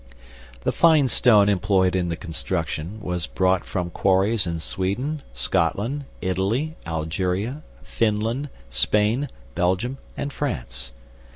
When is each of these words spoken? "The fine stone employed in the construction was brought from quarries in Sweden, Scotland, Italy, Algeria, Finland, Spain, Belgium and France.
"The 0.61 0.71
fine 0.71 1.09
stone 1.09 1.47
employed 1.47 1.95
in 1.95 2.09
the 2.09 2.15
construction 2.15 2.97
was 3.03 3.27
brought 3.27 3.65
from 3.65 3.91
quarries 3.91 4.47
in 4.47 4.59
Sweden, 4.59 5.21
Scotland, 5.35 6.05
Italy, 6.21 6.75
Algeria, 6.87 7.61
Finland, 7.83 8.49
Spain, 8.71 9.29
Belgium 9.53 9.99
and 10.17 10.33
France. 10.33 10.91